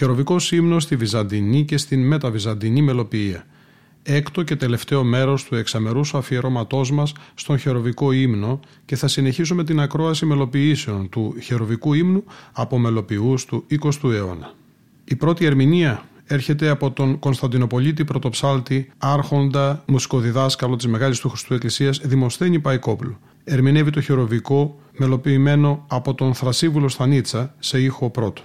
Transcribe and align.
Χεροβικός 0.00 0.52
ύμνος 0.52 0.82
στη 0.82 0.96
Βυζαντινή 0.96 1.64
και 1.64 1.76
στην 1.76 2.06
μεταβυζαντινή 2.06 2.82
μελοποιία. 2.82 3.46
Έκτο 4.02 4.42
και 4.42 4.56
τελευταίο 4.56 5.04
μέρος 5.04 5.44
του 5.44 5.54
εξαμερούς 5.54 6.14
αφιερώματός 6.14 6.90
μας 6.90 7.12
στον 7.34 7.58
χεροβικό 7.58 8.12
ύμνο 8.12 8.60
και 8.84 8.96
θα 8.96 9.08
συνεχίσουμε 9.08 9.64
την 9.64 9.80
ακρόαση 9.80 10.26
μελοποιήσεων 10.26 11.08
του 11.08 11.34
χεροβικού 11.42 11.94
ύμνου 11.94 12.24
από 12.52 12.78
μελοποιούς 12.78 13.44
του 13.44 13.64
20ου 13.70 14.12
αιώνα. 14.12 14.52
Η 15.04 15.16
πρώτη 15.16 15.44
ερμηνεία 15.44 16.04
έρχεται 16.24 16.68
από 16.68 16.90
τον 16.90 17.18
Κωνσταντινοπολίτη 17.18 18.04
πρωτοψάλτη 18.04 18.90
άρχοντα 18.98 19.82
μουσικοδιδάσκαλο 19.86 20.76
της 20.76 20.86
Μεγάλης 20.86 21.18
του 21.18 21.28
Χριστού 21.28 21.54
Εκκλησίας 21.54 22.00
Δημοσθένη 22.04 22.58
Παϊκόπουλου. 22.60 23.16
Ερμηνεύει 23.44 23.90
το 23.90 24.00
χειροβικό 24.00 24.80
μελοποιημένο 24.98 25.84
από 25.88 26.14
τον 26.14 26.34
Θρασίβουλο 26.34 26.88
Στανίτσα 26.88 27.54
σε 27.58 27.80
ήχο 27.80 28.10
πρώτο. 28.10 28.42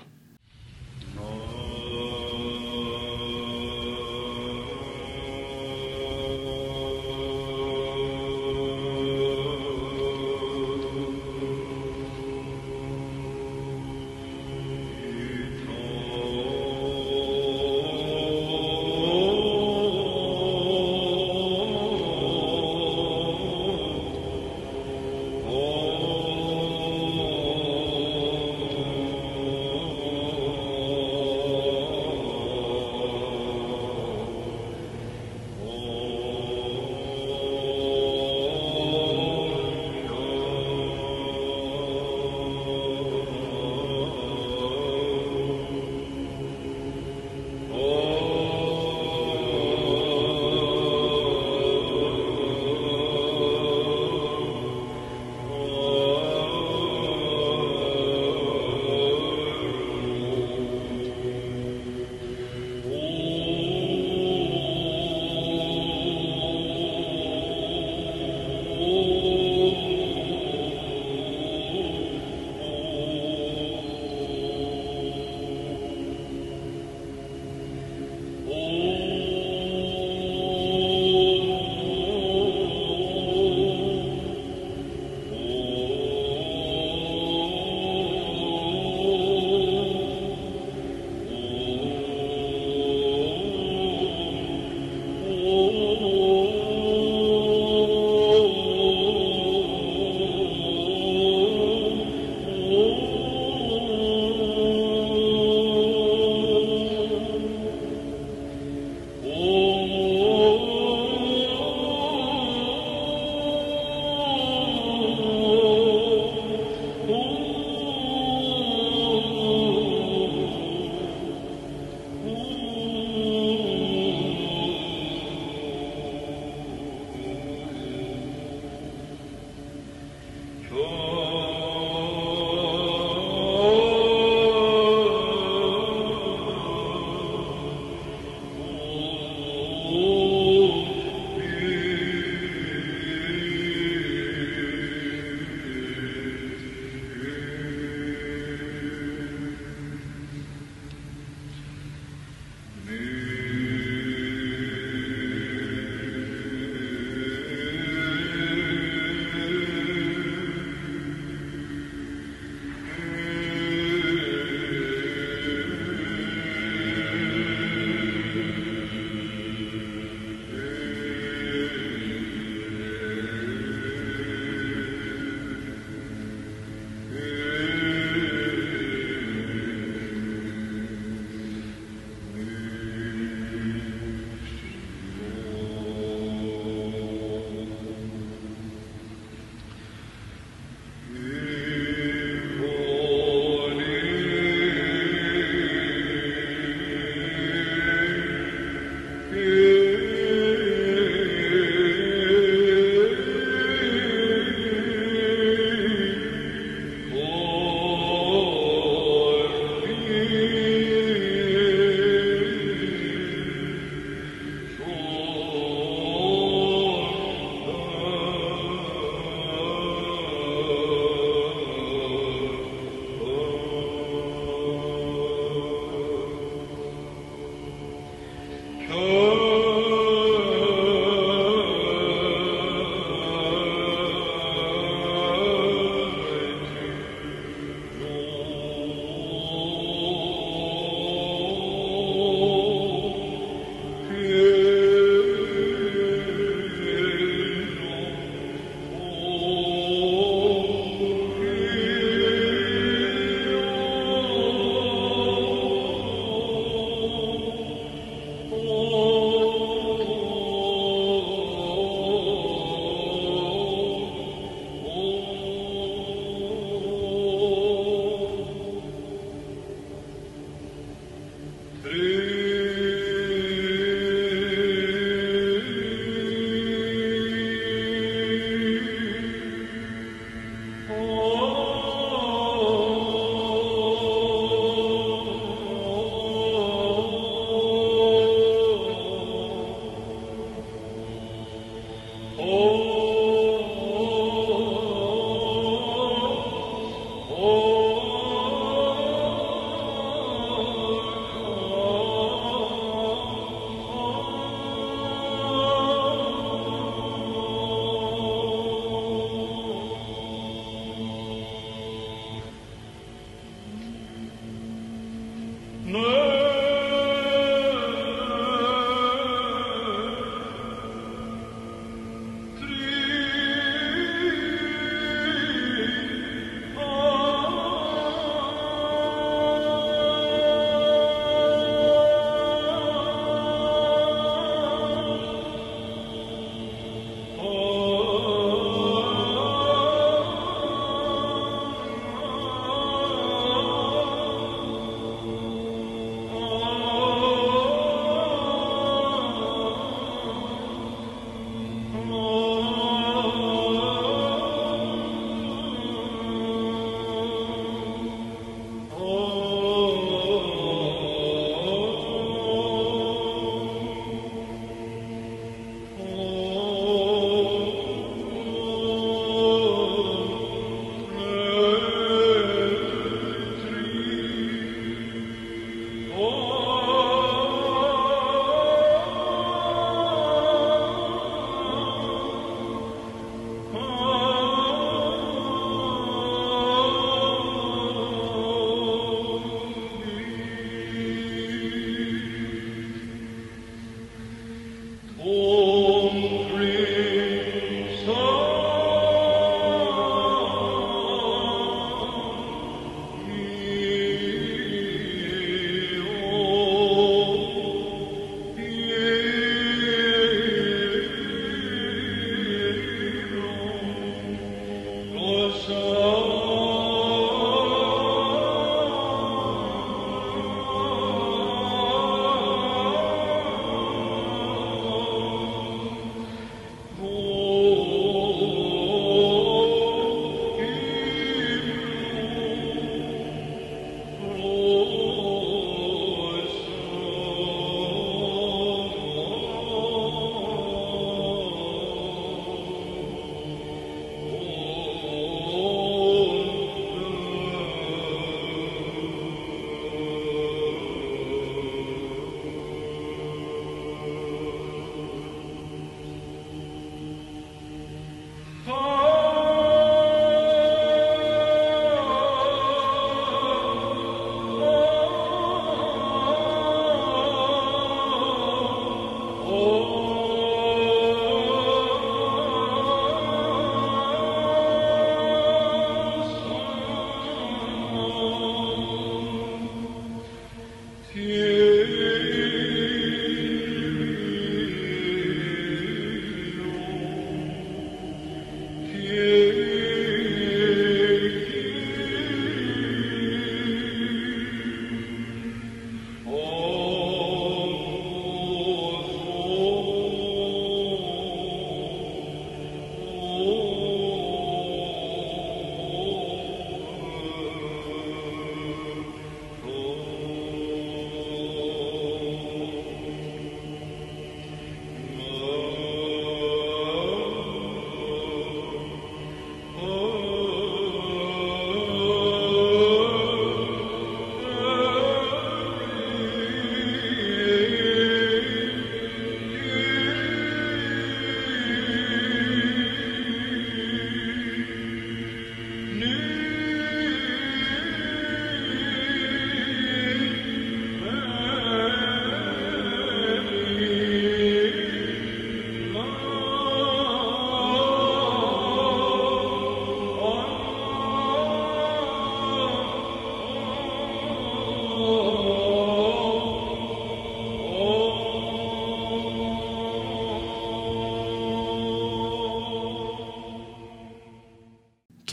Oh. 229.08 229.45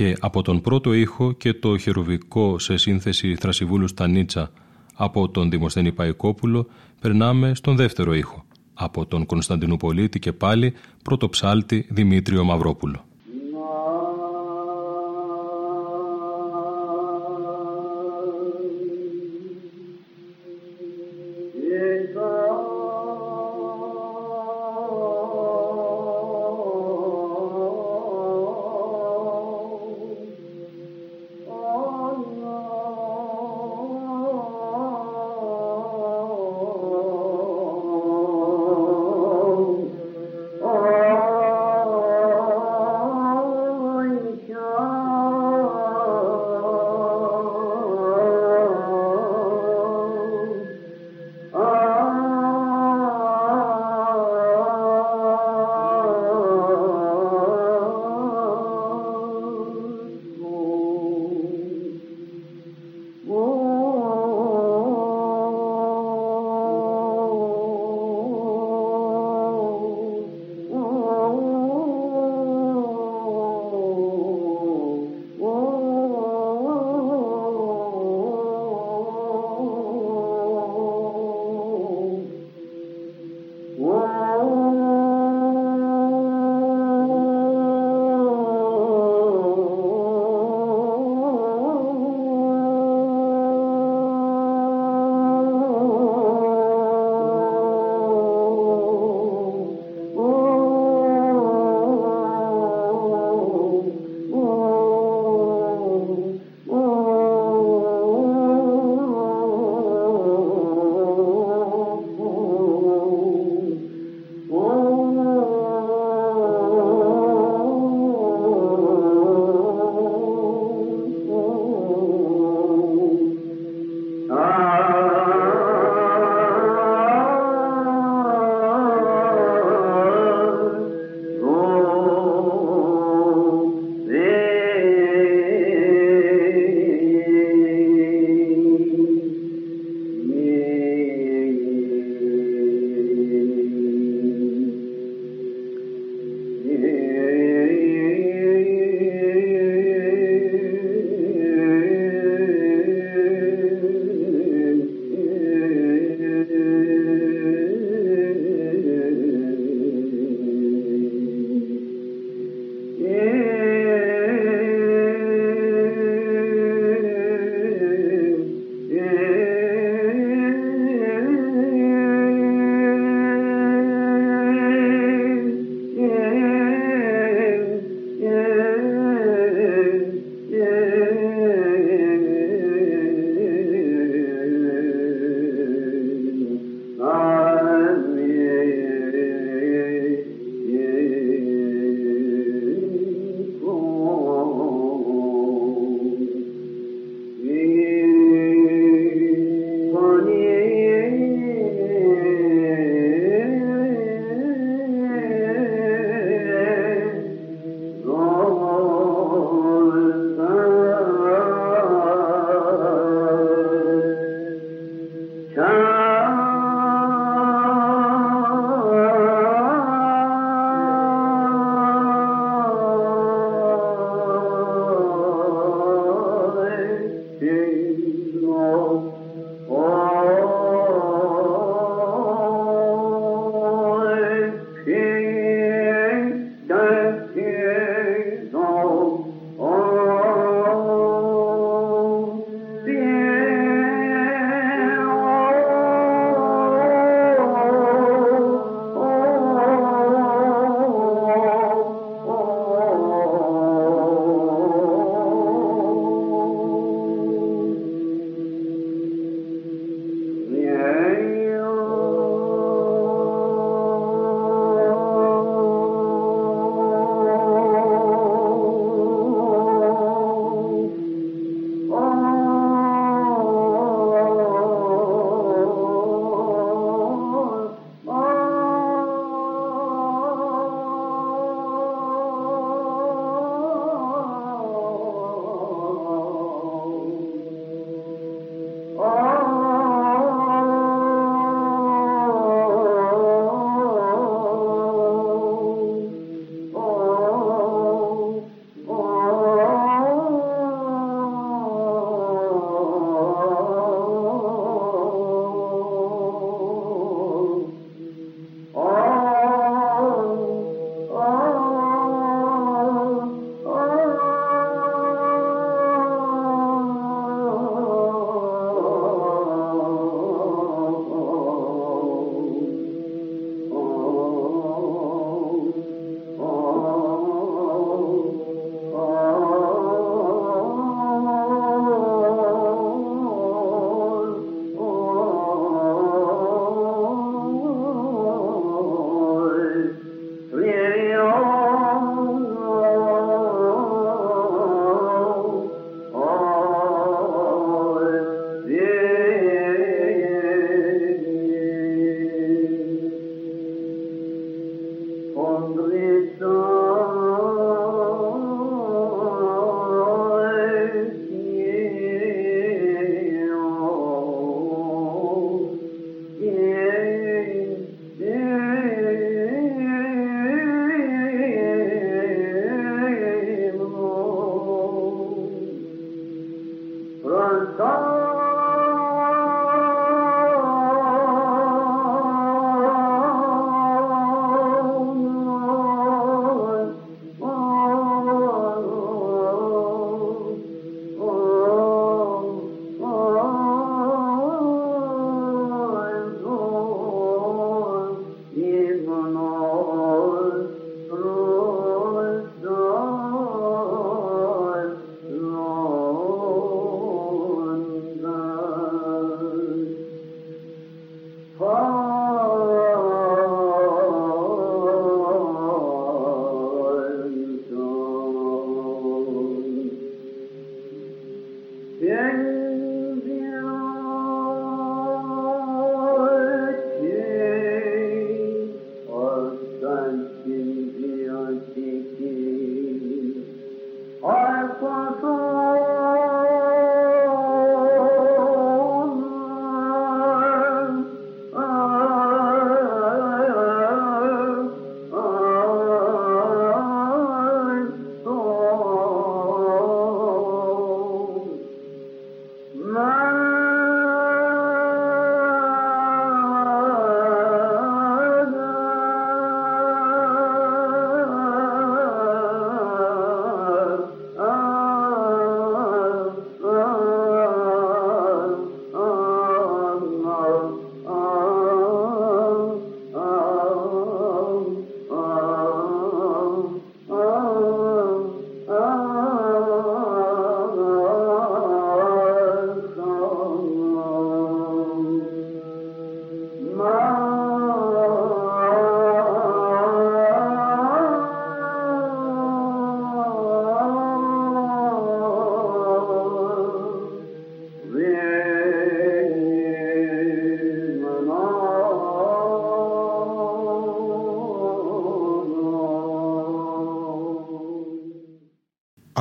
Και 0.02 0.16
από 0.20 0.42
τον 0.42 0.60
πρώτο 0.60 0.92
ήχο 0.92 1.32
και 1.32 1.54
το 1.54 1.78
χερουβικό 1.78 2.58
σε 2.58 2.76
σύνθεση 2.76 3.36
Θρασιβούλου 3.36 3.88
Στανίτσα 3.88 4.50
από 4.94 5.28
τον 5.28 5.50
Δημοσθένη 5.50 5.92
Παϊκόπουλο 5.92 6.66
περνάμε 7.00 7.54
στον 7.54 7.76
δεύτερο 7.76 8.14
ήχο 8.14 8.44
από 8.74 9.06
τον 9.06 9.26
Κωνσταντινούπολίτη 9.26 10.18
και 10.18 10.32
πάλι 10.32 10.74
πρωτοψάλτη 11.04 11.86
Δημήτριο 11.90 12.44
Μαυρόπουλο. 12.44 13.04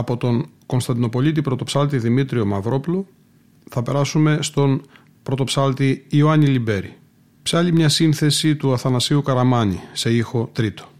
Από 0.01 0.17
τον 0.17 0.45
Κωνσταντινοπολίτη 0.65 1.41
πρωτοψάλτη 1.41 1.97
Δημήτριο 1.97 2.45
Μαυρόπουλο 2.45 3.07
θα 3.69 3.83
περάσουμε 3.83 4.37
στον 4.41 4.81
πρωτοψάλτη 5.23 6.05
Ιωάννη 6.09 6.45
Λιμπέρη. 6.45 6.97
Ψάλει 7.43 7.71
μια 7.71 7.89
σύνθεση 7.89 8.55
του 8.55 8.73
Αθανασίου 8.73 9.21
Καραμάνη 9.21 9.79
σε 9.93 10.13
ήχο 10.13 10.49
τρίτο. 10.53 10.90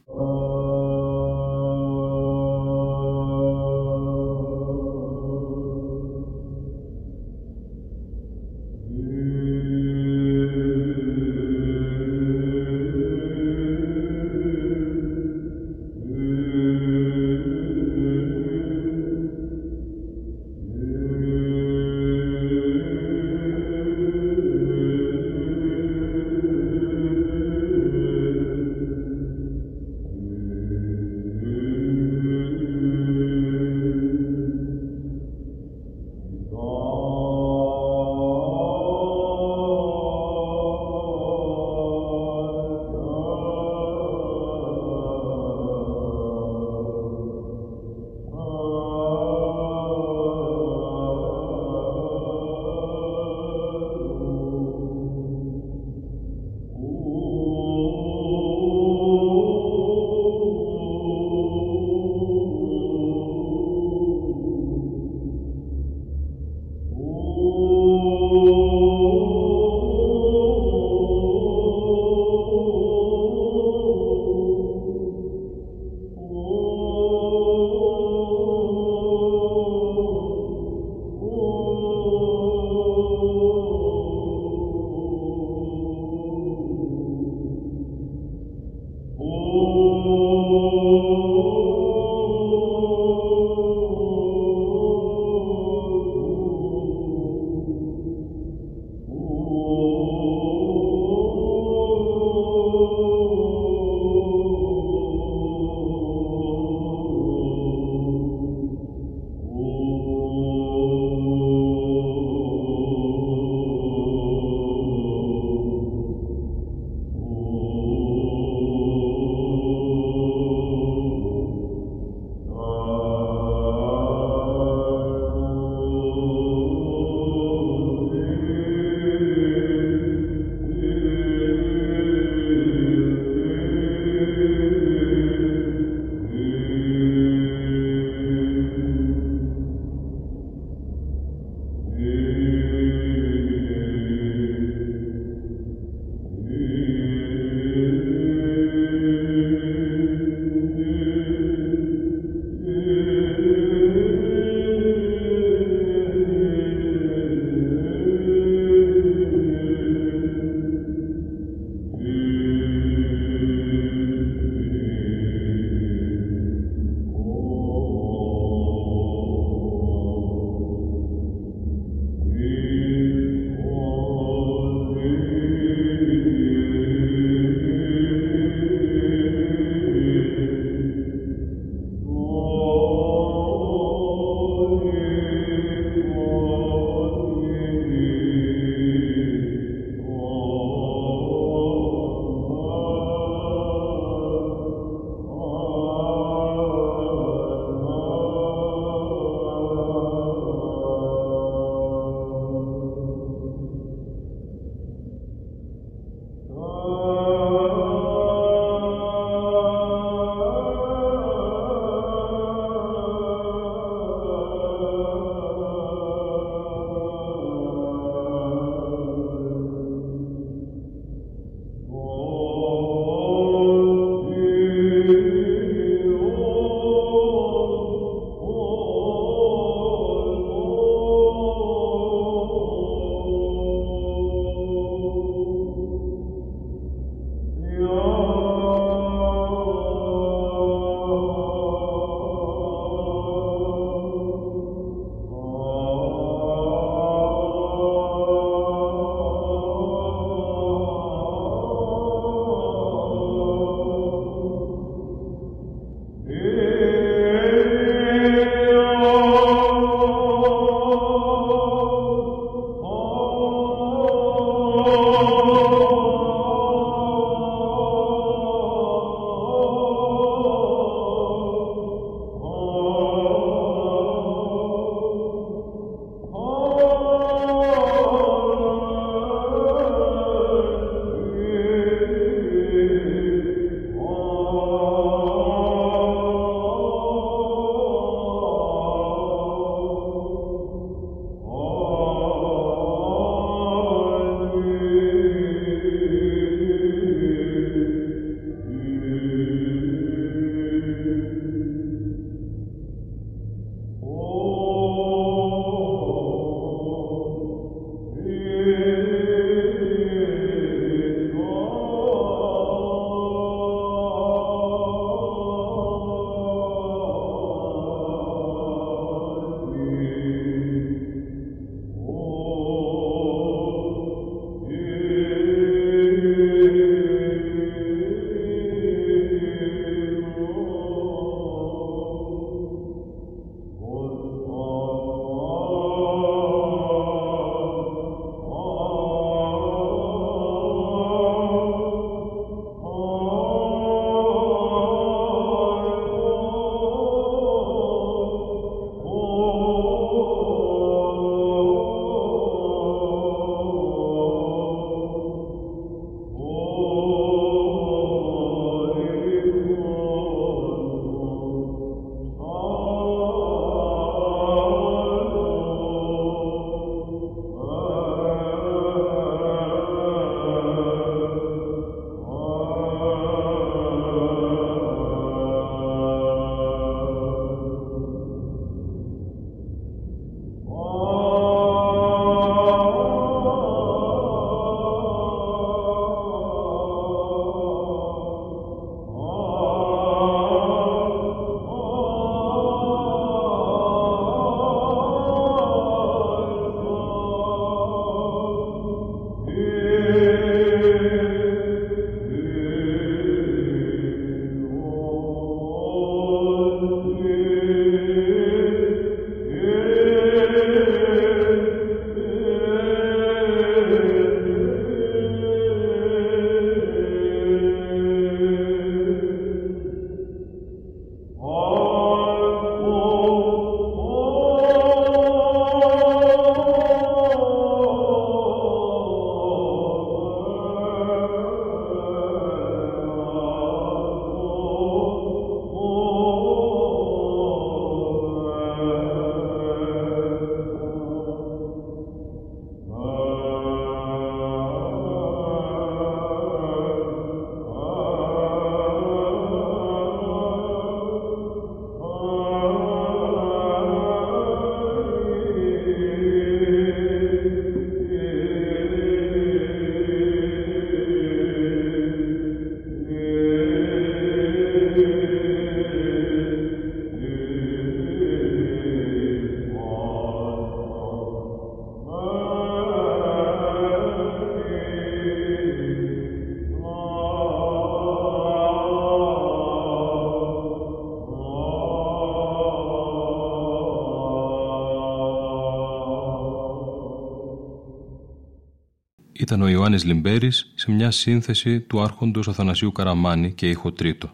Ήταν 489.52 489.64
ο 489.64 489.70
Ιωάννης 489.70 490.04
Λιμπέρης 490.04 490.72
σε 490.76 490.92
μια 490.92 491.12
σύνθεση 491.12 491.80
του 491.80 492.02
άρχοντος 492.02 492.48
Αθανασίου 492.48 492.92
Καραμάνη 492.92 493.54
και 493.54 493.70
ήχο 493.70 493.92
τρίτο. 493.92 494.30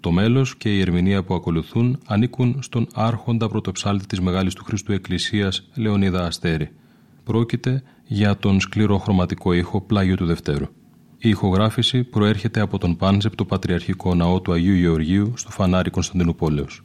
Το 0.00 0.10
μέλος 0.10 0.56
και 0.56 0.76
η 0.76 0.80
ερμηνεία 0.80 1.22
που 1.22 1.34
ακολουθούν 1.34 1.98
ανήκουν 2.06 2.58
στον 2.62 2.86
άρχοντα 2.94 3.48
πρωτοψάλτη 3.48 4.06
της 4.06 4.20
Μεγάλης 4.20 4.54
του 4.54 4.64
Χριστού 4.64 4.92
Εκκλησίας 4.92 5.68
Λεωνίδα 5.74 6.26
Αστέρη. 6.26 6.70
Πρόκειται 7.24 7.82
για 8.06 8.36
τον 8.36 8.60
σκληρό 8.60 8.98
χρωματικό 8.98 9.52
ήχο 9.52 9.80
πλάγιο 9.80 10.16
του 10.16 10.26
Δευτέρου. 10.26 10.66
Η 11.18 11.28
ηχογράφηση 11.28 12.04
προέρχεται 12.04 12.60
από 12.60 12.78
τον 12.78 12.96
Πάντζεπτο 12.96 13.44
Πατριαρχικό 13.44 14.14
Ναό 14.14 14.40
του 14.40 14.52
Αγίου 14.52 14.74
Γεωργίου 14.74 15.32
στο 15.36 15.50
Φανάρι 15.50 15.90
Κωνσταντινούπολεως. 15.90 16.82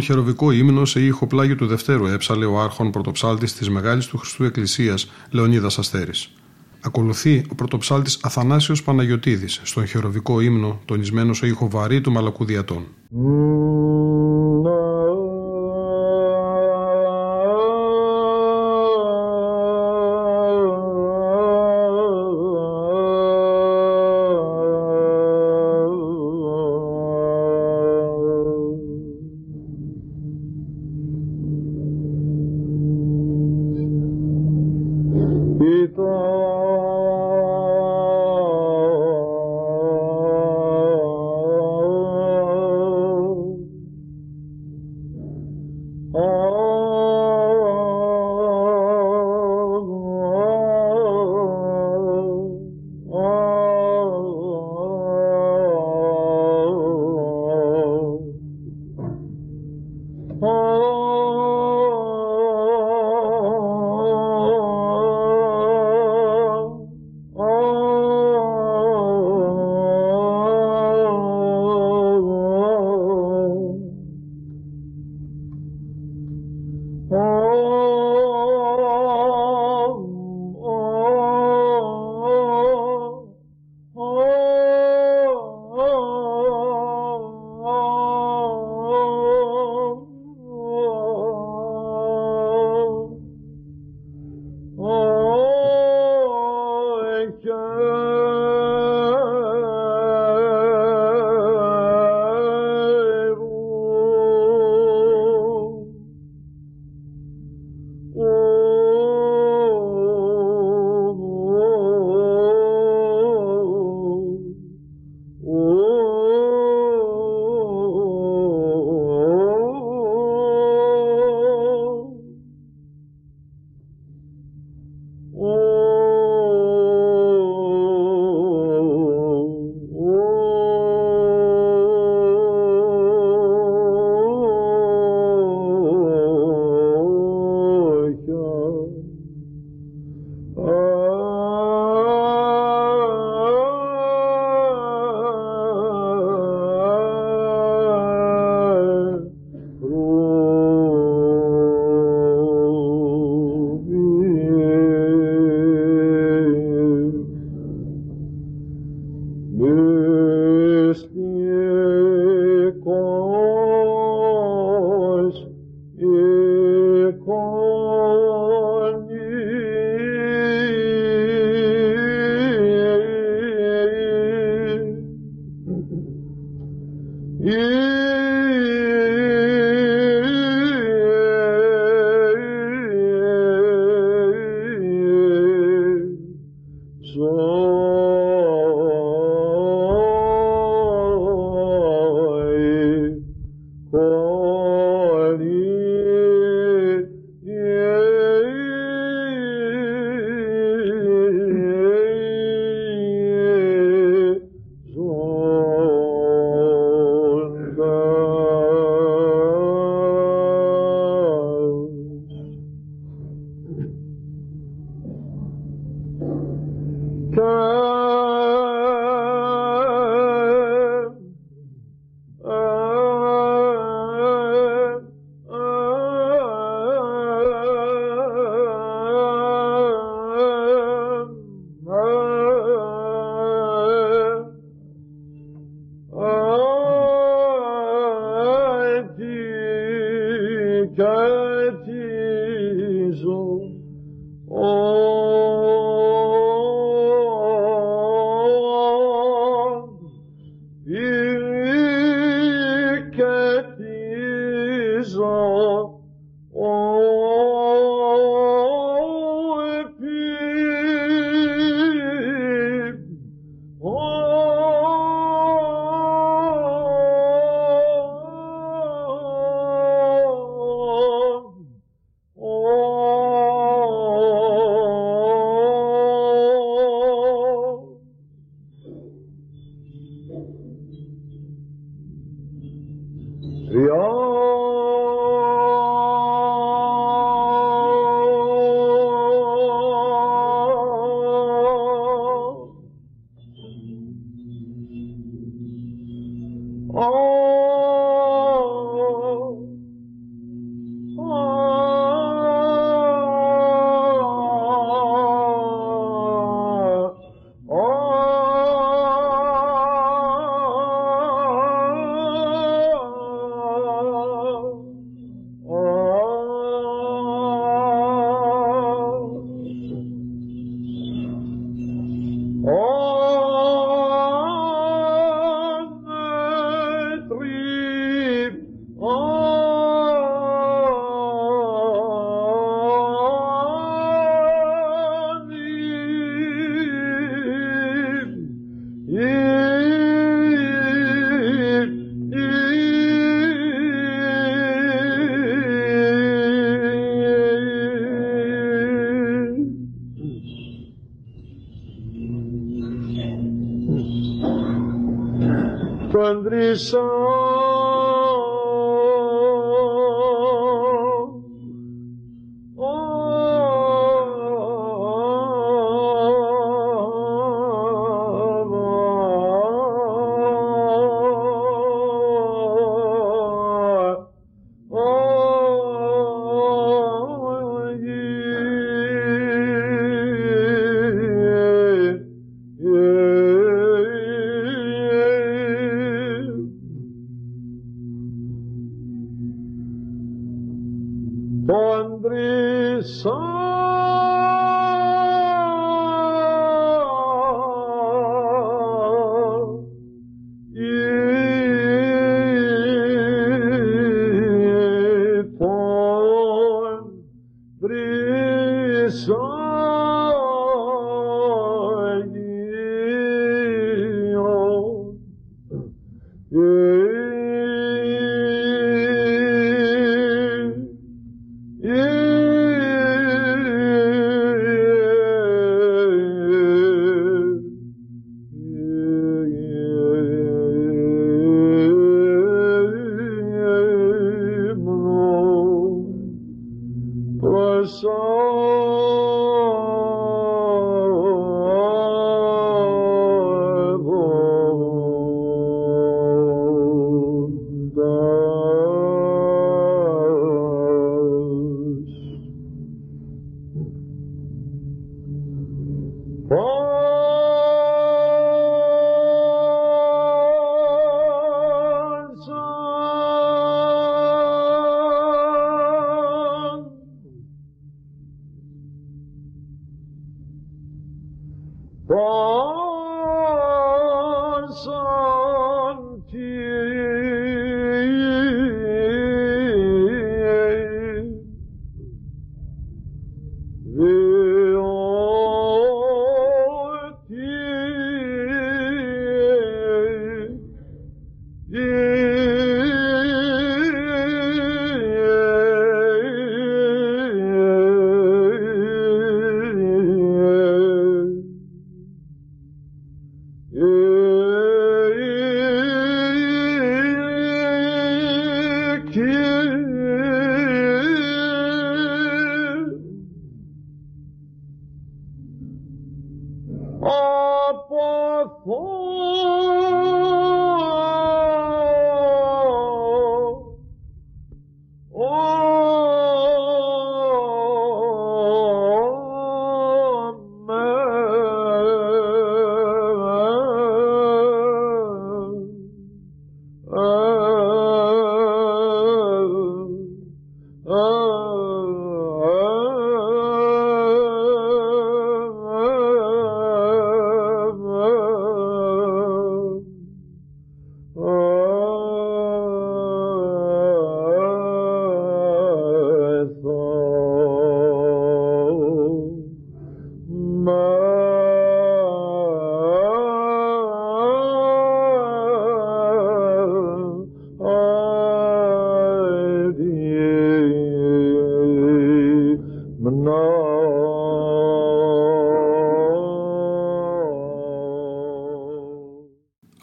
Τον 0.00 0.08
χεροβικό 0.08 0.50
ύμνο 0.50 0.84
σε 0.84 1.00
ήχο 1.00 1.26
πλάγιο 1.26 1.56
του 1.56 1.66
Δευτέρου 1.66 2.06
έψαλε 2.06 2.44
ο 2.44 2.60
άρχον 2.60 2.90
πρωτοψάλτης 2.90 3.54
της 3.54 3.70
Μεγάλης 3.70 4.06
του 4.06 4.18
Χριστού 4.18 4.44
Εκκλησίας 4.44 5.10
Λεωνίδας 5.30 5.78
Αστέρης. 5.78 6.32
Ακολουθεί 6.80 7.44
ο 7.50 7.54
πρωτοψάλτης 7.54 8.18
Αθανάσιος 8.22 8.82
Παναγιοτήδη 8.82 9.48
στον 9.48 9.86
χεροβικό 9.86 10.40
ύμνο 10.40 10.80
τονισμένο 10.84 11.32
σε 11.32 11.46
ήχο 11.46 11.68
βαρύ 11.68 12.00
του 12.00 12.12
Μαλακουδιατών. 12.12 12.86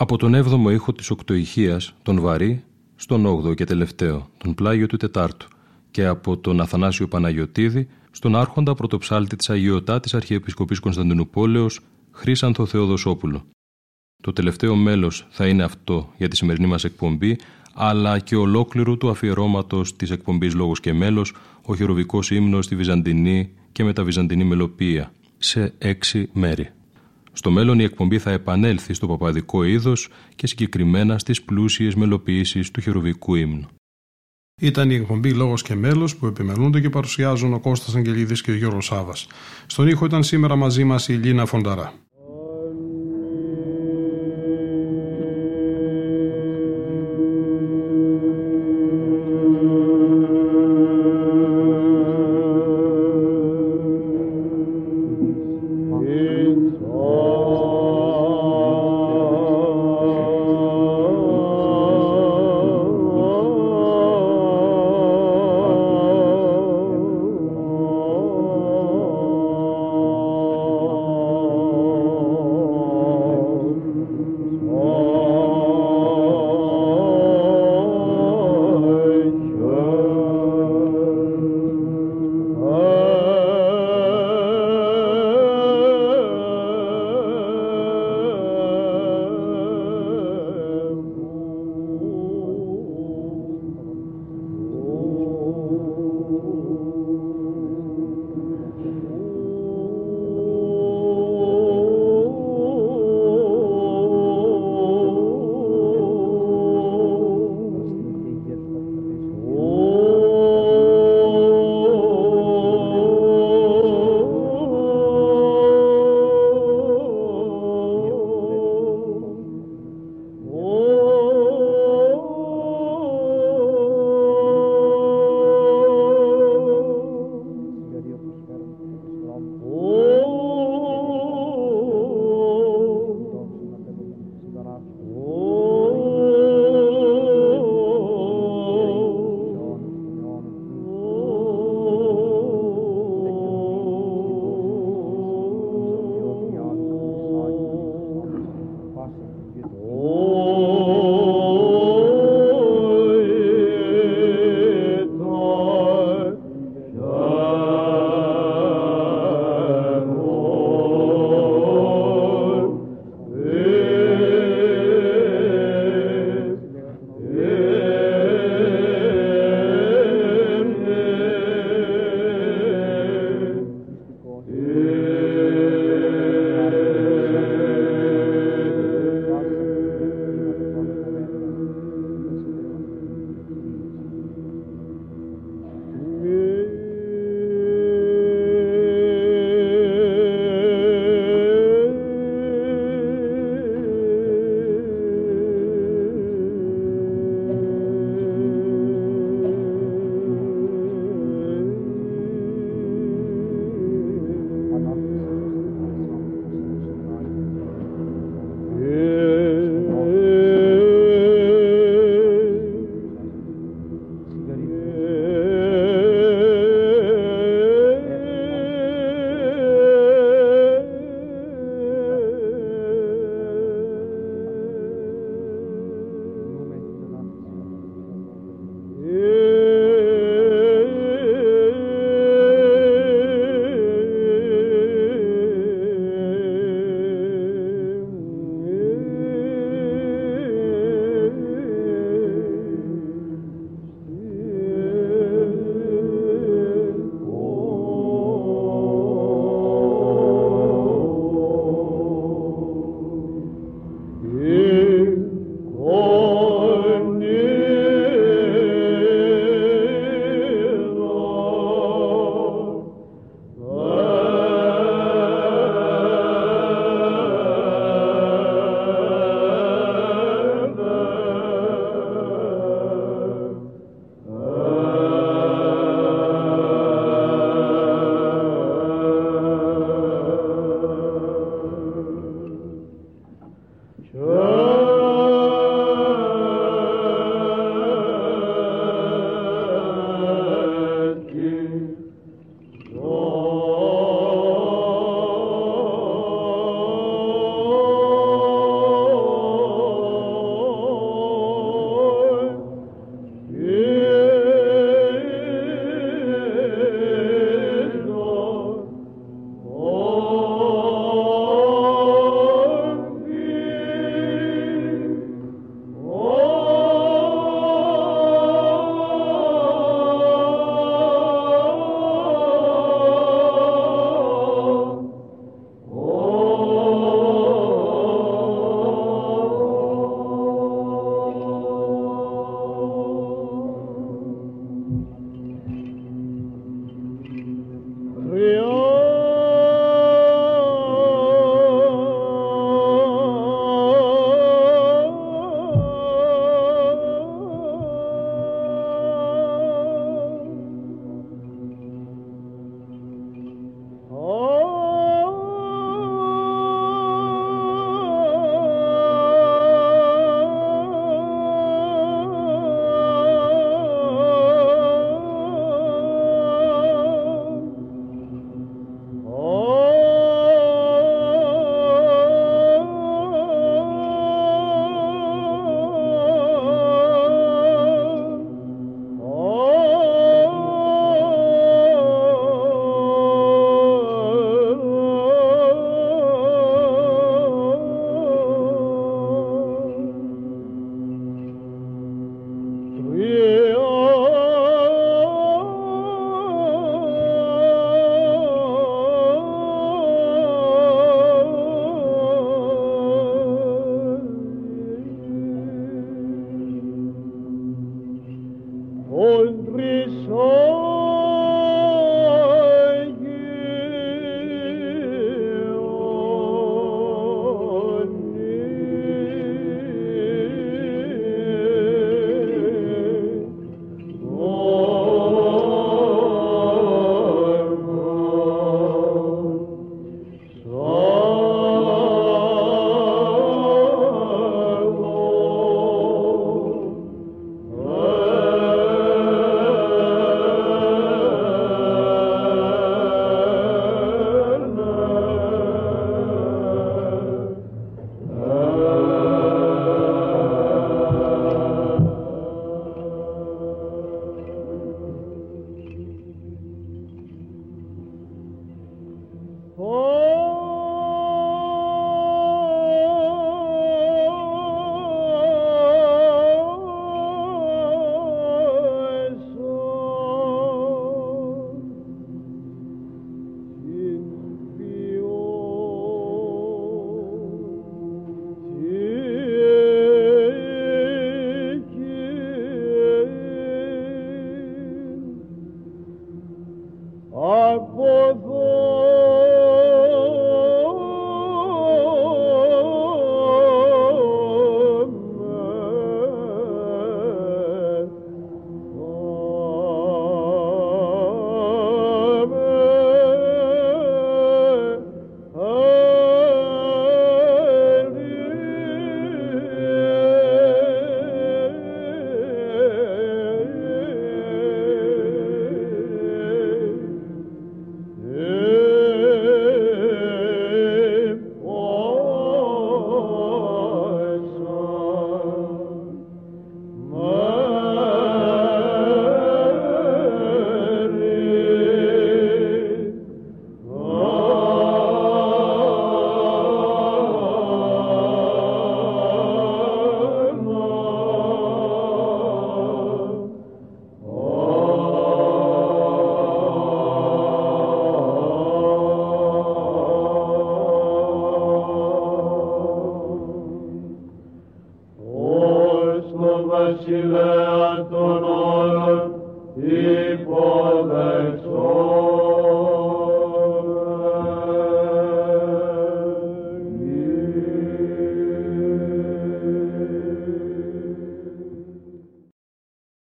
Από 0.09 0.17
τον 0.17 0.33
7ο 0.35 0.71
ήχο 0.71 0.93
της 0.93 1.09
οκτωηχίας, 1.09 1.93
τον 2.03 2.19
βαρύ, 2.19 2.63
στον 2.95 3.25
8ο 3.25 3.55
και 3.55 3.63
τελευταίο, 3.63 4.29
τον 4.37 4.53
πλάγιο 4.53 4.87
του 4.87 4.97
Τετάρτου 4.97 5.47
και 5.91 6.05
από 6.05 6.37
τον 6.37 6.61
Αθανάσιο 6.61 7.07
Παναγιωτίδη 7.07 7.87
στον 8.11 8.35
άρχοντα 8.35 8.73
πρωτοψάλτη 8.73 9.35
της 9.35 9.49
Αγιωτάτης 9.49 10.13
Αρχιεπισκοπής 10.13 10.79
Κωνσταντινούπολεως 10.79 11.79
Χρήσανθο 12.11 12.65
Θεοδοσόπουλο. 12.65 13.45
Το 14.21 14.33
τελευταίο 14.33 14.75
μέλος 14.75 15.27
θα 15.29 15.47
είναι 15.47 15.63
αυτό 15.63 16.13
για 16.17 16.27
τη 16.27 16.35
σημερινή 16.35 16.67
μας 16.67 16.83
εκπομπή, 16.83 17.37
αλλά 17.73 18.19
και 18.19 18.35
ολόκληρου 18.35 18.97
του 18.97 19.09
αφιερώματος 19.09 19.95
της 19.95 20.11
εκπομπής 20.11 20.53
Λόγος 20.53 20.79
και 20.79 20.93
Μέλος, 20.93 21.33
ο 21.61 21.75
χειροβικός 21.75 22.31
ύμνος 22.31 22.65
στη 22.65 22.75
Βυζαντινή 22.75 23.53
και 23.71 23.83
μεταβυζαντινή 23.83 24.43
μελοποίηση, 24.43 25.07
σε 25.37 25.73
έξι 25.77 26.29
μέρη. 26.33 26.71
Στο 27.37 27.51
μέλλον 27.51 27.79
η 27.79 27.83
εκπομπή 27.83 28.19
θα 28.19 28.31
επανέλθει 28.31 28.93
στο 28.93 29.07
παπαδικό 29.07 29.63
είδος 29.63 30.09
και 30.35 30.47
συγκεκριμένα 30.47 31.19
στις 31.19 31.41
πλούσιες 31.41 31.95
μελοποιήσεις 31.95 32.71
του 32.71 32.81
χερουβικού 32.81 33.35
ύμνου. 33.35 33.67
Ήταν 34.61 34.89
η 34.89 34.95
εκπομπή 34.95 35.33
Λόγος 35.33 35.61
και 35.61 35.75
Μέλος 35.75 36.15
που 36.15 36.25
επιμελούνται 36.25 36.81
και 36.81 36.89
παρουσιάζουν 36.89 37.53
ο 37.53 37.59
Κώστας 37.59 37.95
Αγγελίδης 37.95 38.41
και 38.41 38.51
ο 38.51 38.55
Γιώργος 38.55 38.85
Σάβας. 38.85 39.27
Στον 39.65 39.87
ήχο 39.87 40.05
ήταν 40.05 40.23
σήμερα 40.23 40.55
μαζί 40.55 40.83
μας 40.83 41.07
η 41.07 41.13
Λίνα 41.13 41.45
Φονταρά. 41.45 41.93